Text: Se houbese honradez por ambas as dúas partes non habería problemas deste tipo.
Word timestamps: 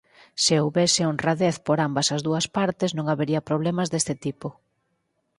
Se 0.43 0.55
houbese 0.61 1.01
honradez 1.09 1.55
por 1.67 1.77
ambas 1.87 2.07
as 2.15 2.21
dúas 2.27 2.45
partes 2.57 2.91
non 2.97 3.05
habería 3.11 3.47
problemas 3.49 3.87
deste 3.89 4.13
tipo. 4.25 4.47